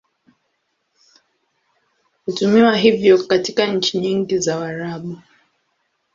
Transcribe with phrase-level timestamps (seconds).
[2.25, 5.17] Hutumiwa hivyo katika nchi nyingi za Waarabu.